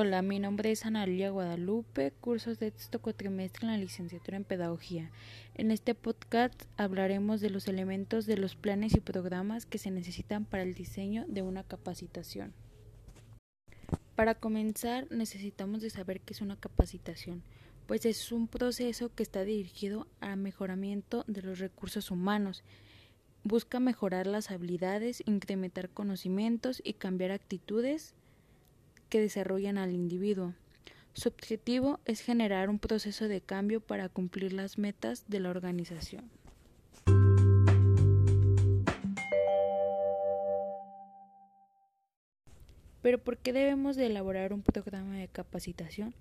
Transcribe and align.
Hola, 0.00 0.22
mi 0.22 0.38
nombre 0.38 0.70
es 0.70 0.86
Analia 0.86 1.30
Guadalupe, 1.30 2.12
cursos 2.20 2.60
de 2.60 2.70
texto 2.70 3.02
cuatrimestre 3.02 3.66
en 3.66 3.72
la 3.72 3.78
licenciatura 3.78 4.36
en 4.36 4.44
Pedagogía. 4.44 5.10
En 5.56 5.72
este 5.72 5.96
podcast 5.96 6.62
hablaremos 6.76 7.40
de 7.40 7.50
los 7.50 7.66
elementos 7.66 8.24
de 8.24 8.36
los 8.36 8.54
planes 8.54 8.94
y 8.94 9.00
programas 9.00 9.66
que 9.66 9.78
se 9.78 9.90
necesitan 9.90 10.44
para 10.44 10.62
el 10.62 10.74
diseño 10.74 11.24
de 11.26 11.42
una 11.42 11.64
capacitación. 11.64 12.52
Para 14.14 14.36
comenzar, 14.36 15.10
necesitamos 15.10 15.82
saber 15.92 16.20
qué 16.20 16.32
es 16.32 16.42
una 16.42 16.54
capacitación, 16.54 17.42
pues 17.88 18.06
es 18.06 18.30
un 18.30 18.46
proceso 18.46 19.12
que 19.12 19.24
está 19.24 19.42
dirigido 19.42 20.06
al 20.20 20.36
mejoramiento 20.36 21.24
de 21.26 21.42
los 21.42 21.58
recursos 21.58 22.12
humanos. 22.12 22.62
Busca 23.42 23.80
mejorar 23.80 24.28
las 24.28 24.52
habilidades, 24.52 25.24
incrementar 25.26 25.90
conocimientos 25.90 26.80
y 26.84 26.92
cambiar 26.92 27.32
actitudes 27.32 28.14
que 29.08 29.20
desarrollan 29.20 29.78
al 29.78 29.92
individuo. 29.92 30.54
Su 31.14 31.28
objetivo 31.28 32.00
es 32.04 32.20
generar 32.20 32.70
un 32.70 32.78
proceso 32.78 33.28
de 33.28 33.40
cambio 33.40 33.80
para 33.80 34.08
cumplir 34.08 34.52
las 34.52 34.78
metas 34.78 35.24
de 35.28 35.40
la 35.40 35.50
organización. 35.50 36.30
Pero 43.02 43.18
¿por 43.18 43.38
qué 43.38 43.52
debemos 43.52 43.96
de 43.96 44.06
elaborar 44.06 44.52
un 44.52 44.62
programa 44.62 45.16
de 45.16 45.28
capacitación? 45.28 46.14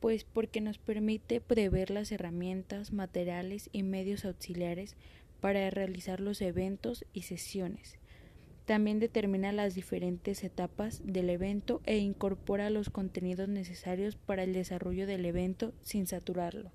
Pues 0.00 0.24
porque 0.24 0.60
nos 0.60 0.78
permite 0.78 1.40
prever 1.40 1.90
las 1.90 2.10
herramientas, 2.12 2.92
materiales 2.92 3.70
y 3.72 3.82
medios 3.82 4.24
auxiliares 4.24 4.96
para 5.40 5.70
realizar 5.70 6.20
los 6.20 6.42
eventos 6.42 7.04
y 7.12 7.22
sesiones 7.22 7.99
también 8.66 9.00
determina 9.00 9.52
las 9.52 9.74
diferentes 9.74 10.44
etapas 10.44 11.02
del 11.04 11.30
evento 11.30 11.80
e 11.86 11.98
incorpora 11.98 12.70
los 12.70 12.90
contenidos 12.90 13.48
necesarios 13.48 14.16
para 14.16 14.44
el 14.44 14.52
desarrollo 14.52 15.06
del 15.06 15.24
evento 15.24 15.72
sin 15.82 16.06
saturarlo. 16.06 16.70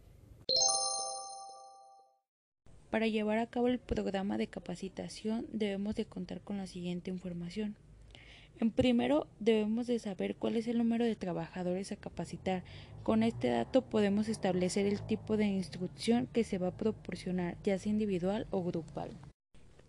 Para 2.89 3.07
llevar 3.07 3.39
a 3.39 3.47
cabo 3.47 3.67
el 3.67 3.79
programa 3.79 4.37
de 4.37 4.47
capacitación 4.47 5.47
debemos 5.51 5.95
de 5.95 6.05
contar 6.05 6.41
con 6.41 6.57
la 6.57 6.65
siguiente 6.67 7.11
información. 7.11 7.75
En 8.57 8.71
primero 8.71 9.27
debemos 9.41 9.87
de 9.87 9.99
saber 9.99 10.37
cuál 10.37 10.55
es 10.55 10.67
el 10.67 10.77
número 10.77 11.03
de 11.03 11.17
trabajadores 11.17 11.91
a 11.91 11.97
capacitar. 11.97 12.63
Con 13.03 13.21
este 13.21 13.49
dato 13.49 13.81
podemos 13.81 14.29
establecer 14.29 14.85
el 14.85 15.01
tipo 15.01 15.35
de 15.35 15.45
instrucción 15.45 16.27
que 16.31 16.45
se 16.45 16.57
va 16.57 16.67
a 16.67 16.77
proporcionar, 16.77 17.57
ya 17.63 17.77
sea 17.77 17.91
individual 17.91 18.47
o 18.49 18.63
grupal. 18.63 19.11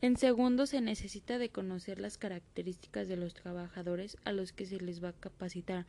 En 0.03 0.17
segundo, 0.17 0.67
se 0.67 0.81
necesita 0.81 1.39
de 1.39 1.49
conocer 1.49 1.99
las 2.01 2.19
características 2.19 3.09
de 3.09 3.17
los 3.17 3.35
trabajadores 3.35 4.19
a 4.25 4.33
los 4.33 4.53
que 4.53 4.67
se 4.67 4.79
les 4.81 5.03
va 5.03 5.11
a 5.11 5.13
capacitar. 5.15 5.87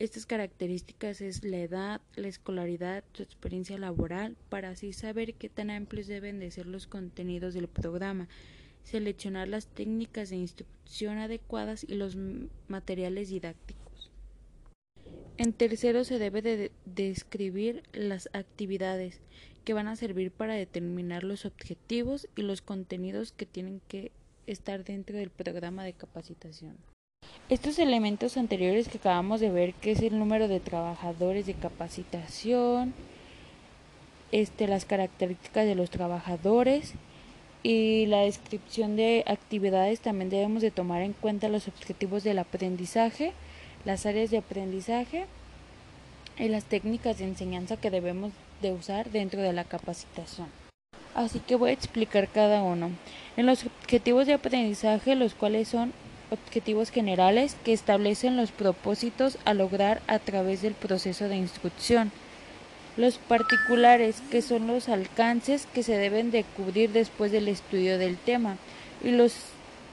Estas 0.00 0.26
características 0.26 1.20
es 1.20 1.44
la 1.44 1.58
edad, 1.58 2.00
la 2.16 2.26
escolaridad, 2.26 3.04
su 3.12 3.22
experiencia 3.22 3.78
laboral, 3.78 4.36
para 4.48 4.70
así 4.70 4.92
saber 4.92 5.34
qué 5.34 5.48
tan 5.48 5.70
amplios 5.70 6.08
deben 6.08 6.40
de 6.40 6.50
ser 6.50 6.66
los 6.66 6.88
contenidos 6.88 7.54
del 7.54 7.68
programa, 7.68 8.28
seleccionar 8.82 9.46
las 9.46 9.68
técnicas 9.68 10.30
de 10.30 10.36
instrucción 10.36 11.18
adecuadas 11.18 11.84
y 11.84 11.94
los 11.94 12.16
materiales 12.66 13.28
didácticos. 13.28 14.10
En 15.36 15.52
tercero, 15.52 16.02
se 16.02 16.18
debe 16.18 16.42
de 16.42 16.72
describir 16.84 17.84
las 17.92 18.28
actividades 18.32 19.20
que 19.64 19.72
van 19.72 19.88
a 19.88 19.96
servir 19.96 20.30
para 20.30 20.54
determinar 20.54 21.24
los 21.24 21.44
objetivos 21.44 22.28
y 22.36 22.42
los 22.42 22.62
contenidos 22.62 23.32
que 23.32 23.46
tienen 23.46 23.80
que 23.88 24.12
estar 24.46 24.84
dentro 24.84 25.16
del 25.16 25.30
programa 25.30 25.84
de 25.84 25.94
capacitación. 25.94 26.76
Estos 27.48 27.78
elementos 27.78 28.36
anteriores 28.36 28.88
que 28.88 28.98
acabamos 28.98 29.40
de 29.40 29.50
ver, 29.50 29.74
que 29.74 29.92
es 29.92 30.00
el 30.00 30.18
número 30.18 30.48
de 30.48 30.60
trabajadores 30.60 31.46
de 31.46 31.54
capacitación, 31.54 32.94
este, 34.32 34.66
las 34.66 34.84
características 34.84 35.66
de 35.66 35.74
los 35.74 35.90
trabajadores 35.90 36.94
y 37.62 38.06
la 38.06 38.20
descripción 38.20 38.96
de 38.96 39.24
actividades, 39.26 40.00
también 40.00 40.30
debemos 40.30 40.62
de 40.62 40.70
tomar 40.70 41.02
en 41.02 41.14
cuenta 41.14 41.48
los 41.48 41.68
objetivos 41.68 42.24
del 42.24 42.38
aprendizaje, 42.38 43.32
las 43.84 44.06
áreas 44.06 44.30
de 44.30 44.38
aprendizaje 44.38 45.26
y 46.38 46.48
las 46.48 46.64
técnicas 46.64 47.18
de 47.18 47.24
enseñanza 47.24 47.76
que 47.76 47.90
debemos 47.90 48.32
de 48.62 48.72
usar 48.72 49.10
dentro 49.10 49.40
de 49.42 49.52
la 49.52 49.64
capacitación. 49.64 50.48
Así 51.14 51.38
que 51.38 51.56
voy 51.56 51.70
a 51.70 51.74
explicar 51.74 52.28
cada 52.28 52.62
uno. 52.62 52.90
En 53.36 53.46
los 53.46 53.64
objetivos 53.64 54.26
de 54.26 54.34
aprendizaje, 54.34 55.14
los 55.14 55.34
cuales 55.34 55.68
son 55.68 55.92
objetivos 56.30 56.90
generales 56.90 57.56
que 57.64 57.72
establecen 57.72 58.36
los 58.36 58.50
propósitos 58.50 59.38
a 59.44 59.54
lograr 59.54 60.02
a 60.08 60.18
través 60.18 60.62
del 60.62 60.74
proceso 60.74 61.28
de 61.28 61.36
instrucción. 61.36 62.10
Los 62.96 63.18
particulares, 63.18 64.22
que 64.30 64.42
son 64.42 64.66
los 64.66 64.88
alcances 64.88 65.66
que 65.66 65.82
se 65.82 65.96
deben 65.96 66.30
de 66.30 66.44
cubrir 66.44 66.90
después 66.90 67.32
del 67.32 67.48
estudio 67.48 67.98
del 67.98 68.16
tema. 68.16 68.56
Y 69.02 69.10
los 69.10 69.34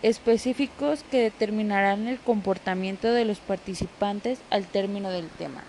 específicos 0.02 1.04
que 1.10 1.22
determinarán 1.22 2.08
el 2.08 2.20
comportamiento 2.20 3.12
de 3.12 3.26
los 3.26 3.40
participantes 3.40 4.40
al 4.50 4.66
término 4.66 5.12
del 5.12 5.28
tema. 5.30 5.64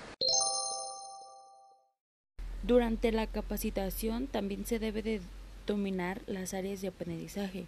Durante 2.63 3.11
la 3.11 3.27
capacitación 3.27 4.29
también 4.29 4.65
se 4.65 4.79
debe 4.79 5.03
de 5.03 5.21
dominar 5.67 6.23
las 6.29 6.55
áreas 6.55 6.81
de 6.81 6.89
aprendizaje, 6.89 7.67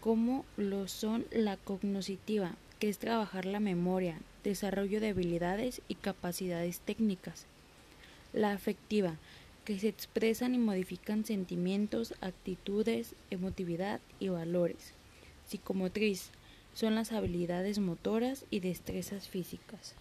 como 0.00 0.44
lo 0.56 0.88
son 0.88 1.24
la 1.30 1.56
cognoscitiva, 1.56 2.56
que 2.80 2.88
es 2.88 2.98
trabajar 2.98 3.44
la 3.44 3.60
memoria, 3.60 4.18
desarrollo 4.42 5.00
de 5.00 5.10
habilidades 5.10 5.82
y 5.86 5.94
capacidades 5.94 6.80
técnicas. 6.80 7.46
La 8.32 8.52
afectiva, 8.52 9.16
que 9.64 9.78
se 9.78 9.88
expresan 9.88 10.54
y 10.54 10.58
modifican 10.58 11.24
sentimientos, 11.24 12.14
actitudes, 12.20 13.14
emotividad 13.30 14.00
y 14.18 14.28
valores. 14.28 14.92
Psicomotriz, 15.46 16.30
son 16.74 16.96
las 16.96 17.12
habilidades 17.12 17.78
motoras 17.78 18.44
y 18.50 18.60
destrezas 18.60 19.28
físicas. 19.28 19.94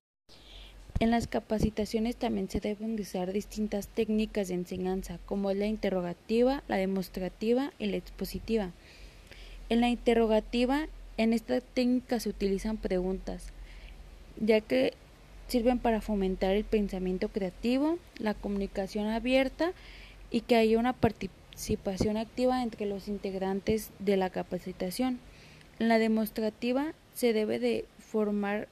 En 1.03 1.11
las 1.11 1.27
capacitaciones 1.27 2.15
también 2.15 2.49
se 2.49 2.61
deben 2.61 2.97
usar 2.97 3.33
distintas 3.33 3.89
técnicas 3.89 4.47
de 4.47 4.53
enseñanza, 4.53 5.19
como 5.25 5.51
la 5.51 5.65
interrogativa, 5.65 6.63
la 6.69 6.77
demostrativa 6.77 7.73
y 7.77 7.87
la 7.87 7.97
expositiva. 7.97 8.71
En 9.67 9.81
la 9.81 9.89
interrogativa, 9.89 10.87
en 11.17 11.33
esta 11.33 11.59
técnica 11.59 12.21
se 12.21 12.29
utilizan 12.29 12.77
preguntas, 12.77 13.51
ya 14.39 14.61
que 14.61 14.93
sirven 15.49 15.77
para 15.77 15.99
fomentar 15.99 16.55
el 16.55 16.63
pensamiento 16.63 17.27
creativo, 17.27 17.99
la 18.17 18.33
comunicación 18.33 19.07
abierta 19.07 19.73
y 20.31 20.39
que 20.39 20.55
haya 20.55 20.79
una 20.79 20.93
participación 20.93 22.15
activa 22.15 22.63
entre 22.63 22.85
los 22.85 23.09
integrantes 23.09 23.91
de 23.99 24.15
la 24.15 24.29
capacitación. 24.29 25.19
En 25.79 25.89
la 25.89 25.99
demostrativa 25.99 26.93
se 27.13 27.33
debe 27.33 27.59
de 27.59 27.83
formar 27.99 28.69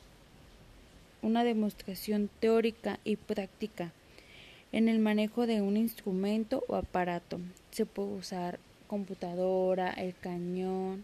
una 1.22 1.44
demostración 1.44 2.30
teórica 2.40 3.00
y 3.04 3.16
práctica 3.16 3.94
en 4.72 4.88
el 4.88 5.00
manejo 5.00 5.48
de 5.48 5.62
un 5.62 5.78
instrumento 5.78 6.64
o 6.68 6.76
aparato. 6.76 7.40
Se 7.72 7.86
puede 7.86 8.14
usar 8.14 8.60
computadora, 8.88 9.92
el 9.92 10.16
cañón 10.16 11.04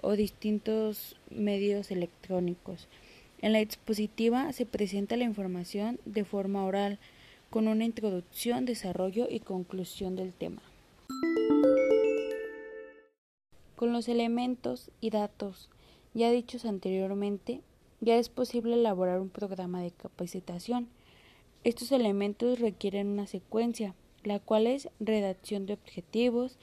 o 0.00 0.12
distintos 0.12 1.16
medios 1.30 1.90
electrónicos. 1.90 2.88
En 3.40 3.52
la 3.52 3.60
expositiva 3.60 4.52
se 4.52 4.66
presenta 4.66 5.16
la 5.16 5.24
información 5.24 5.98
de 6.04 6.24
forma 6.24 6.64
oral 6.64 6.98
con 7.50 7.68
una 7.68 7.84
introducción, 7.84 8.64
desarrollo 8.64 9.26
y 9.30 9.40
conclusión 9.40 10.16
del 10.16 10.32
tema. 10.32 10.62
Con 13.76 13.92
los 13.92 14.08
elementos 14.08 14.90
y 15.00 15.10
datos 15.10 15.68
ya 16.14 16.30
dichos 16.30 16.64
anteriormente, 16.64 17.60
ya 18.02 18.16
es 18.16 18.28
posible 18.28 18.74
elaborar 18.74 19.20
un 19.20 19.30
programa 19.30 19.80
de 19.80 19.92
capacitación. 19.92 20.88
Estos 21.62 21.92
elementos 21.92 22.58
requieren 22.58 23.06
una 23.06 23.28
secuencia, 23.28 23.94
la 24.24 24.40
cual 24.40 24.66
es 24.66 24.88
redacción 24.98 25.66
de 25.66 25.74
objetivos, 25.74 26.58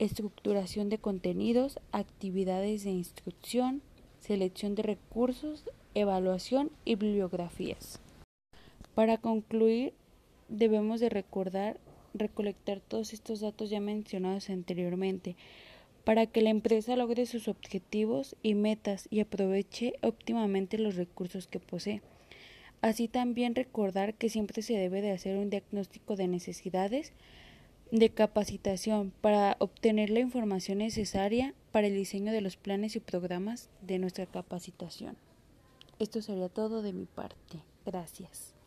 estructuración 0.00 0.88
de 0.88 0.98
contenidos, 0.98 1.78
actividades 1.92 2.82
de 2.82 2.90
instrucción, 2.90 3.82
selección 4.18 4.74
de 4.74 4.82
recursos, 4.82 5.64
evaluación 5.94 6.72
y 6.84 6.96
bibliografías. 6.96 8.00
Para 8.96 9.16
concluir, 9.16 9.94
debemos 10.48 10.98
de 10.98 11.08
recordar 11.08 11.78
recolectar 12.12 12.80
todos 12.80 13.12
estos 13.12 13.38
datos 13.38 13.70
ya 13.70 13.78
mencionados 13.78 14.50
anteriormente 14.50 15.36
para 16.10 16.26
que 16.26 16.42
la 16.42 16.50
empresa 16.50 16.96
logre 16.96 17.24
sus 17.24 17.46
objetivos 17.46 18.34
y 18.42 18.56
metas 18.56 19.06
y 19.12 19.20
aproveche 19.20 19.94
óptimamente 20.02 20.76
los 20.76 20.96
recursos 20.96 21.46
que 21.46 21.60
posee. 21.60 22.02
Así 22.80 23.06
también 23.06 23.54
recordar 23.54 24.14
que 24.14 24.28
siempre 24.28 24.62
se 24.62 24.74
debe 24.74 25.02
de 25.02 25.12
hacer 25.12 25.36
un 25.36 25.50
diagnóstico 25.50 26.16
de 26.16 26.26
necesidades 26.26 27.12
de 27.92 28.10
capacitación 28.10 29.12
para 29.20 29.54
obtener 29.60 30.10
la 30.10 30.18
información 30.18 30.78
necesaria 30.78 31.54
para 31.70 31.86
el 31.86 31.94
diseño 31.94 32.32
de 32.32 32.40
los 32.40 32.56
planes 32.56 32.96
y 32.96 32.98
programas 32.98 33.68
de 33.80 34.00
nuestra 34.00 34.26
capacitación. 34.26 35.16
Esto 36.00 36.22
sería 36.22 36.48
todo 36.48 36.82
de 36.82 36.92
mi 36.92 37.04
parte. 37.04 37.62
Gracias. 37.86 38.59